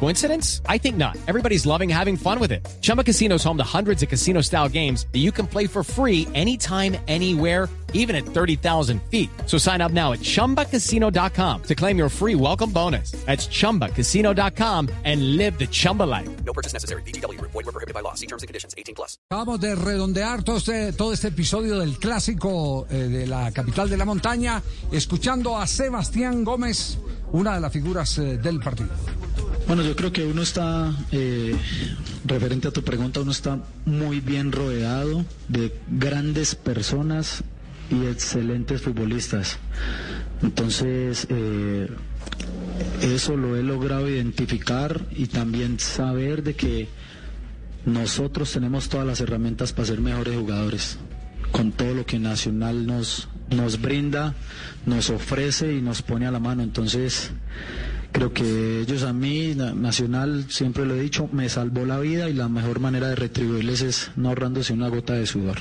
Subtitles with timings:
[0.00, 0.60] Coincidence?
[0.68, 1.16] I think not.
[1.26, 2.66] Everybody's loving having fun with it.
[2.82, 5.82] Chumba Casino is home to hundreds of casino style games that you can play for
[5.82, 9.30] free anytime, anywhere, even at 30,000 feet.
[9.46, 13.12] So sign up now at chumbacasino.com to claim your free welcome bonus.
[13.24, 16.28] That's chumbacasino.com and live the Chumba life.
[16.44, 17.02] No purchase necessary.
[17.02, 17.40] BGW.
[17.40, 18.14] Void were prohibited by law.
[18.14, 18.74] See terms and conditions.
[18.76, 19.16] 18 plus.
[19.30, 23.96] Acabamos de redondear todo este, todo este episodio del clásico eh, de la capital de
[23.96, 26.98] la montaña, escuchando a Sebastián Gómez,
[27.32, 28.90] una de las figuras eh, del partido.
[29.66, 31.56] Bueno, yo creo que uno está, eh,
[32.26, 37.42] referente a tu pregunta, uno está muy bien rodeado de grandes personas
[37.90, 39.58] y excelentes futbolistas.
[40.42, 41.88] Entonces, eh,
[43.00, 46.88] eso lo he logrado identificar y también saber de que
[47.86, 50.98] nosotros tenemos todas las herramientas para ser mejores jugadores,
[51.52, 54.34] con todo lo que Nacional nos, nos brinda,
[54.84, 56.62] nos ofrece y nos pone a la mano.
[56.62, 57.30] Entonces,
[58.14, 62.30] creo que ellos a mí, Na- Nacional, siempre lo he dicho, me salvó la vida
[62.30, 65.58] y la mejor manera de retribuirles es no ahorrándose una gota de sudor.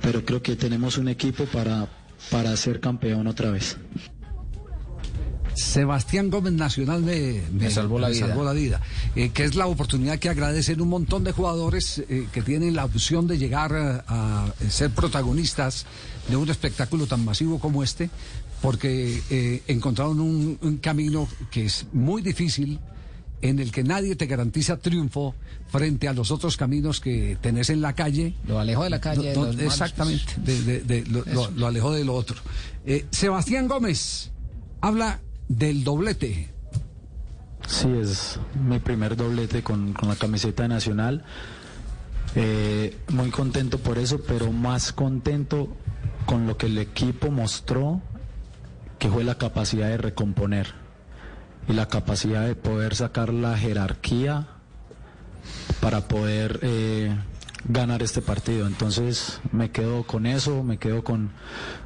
[0.00, 1.86] Pero creo que tenemos un equipo para,
[2.30, 3.76] para ser campeón otra vez.
[5.58, 8.26] Sebastián Gómez Nacional me, me- salvó la me vida.
[8.28, 8.80] salvó la vida,
[9.16, 12.84] eh, que es la oportunidad que agradecen un montón de jugadores eh, que tienen la
[12.84, 15.86] opción de llegar a, a ser protagonistas
[16.28, 18.10] de un espectáculo tan masivo como este,
[18.62, 22.78] porque eh, encontraron un, un camino que es muy difícil,
[23.40, 25.32] en el que nadie te garantiza triunfo
[25.70, 28.34] frente a los otros caminos que tenés en la calle.
[28.48, 32.04] Lo alejó de la calle, No, exactamente, de- de- de- lo, lo- lo alejó de
[32.04, 32.36] lo otro.
[32.84, 34.32] Eh, Sebastián Gómez
[34.80, 36.50] habla del doblete.
[37.66, 41.24] Sí, es mi primer doblete con, con la camiseta Nacional.
[42.34, 45.68] Eh, muy contento por eso, pero más contento
[46.26, 48.00] con lo que el equipo mostró,
[48.98, 50.74] que fue la capacidad de recomponer
[51.68, 54.46] y la capacidad de poder sacar la jerarquía
[55.80, 57.14] para poder eh,
[57.66, 58.66] ganar este partido.
[58.66, 61.30] Entonces me quedo con eso, me quedo con,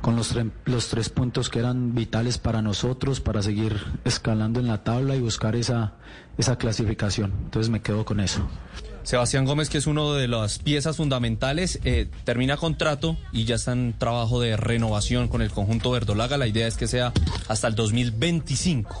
[0.00, 4.66] con los, tre- los tres puntos que eran vitales para nosotros, para seguir escalando en
[4.68, 5.94] la tabla y buscar esa,
[6.38, 7.32] esa clasificación.
[7.44, 8.46] Entonces me quedo con eso.
[9.02, 13.72] Sebastián Gómez, que es uno de las piezas fundamentales, eh, termina contrato y ya está
[13.72, 16.36] en trabajo de renovación con el conjunto verdolaga.
[16.38, 17.12] La idea es que sea
[17.48, 19.00] hasta el 2025.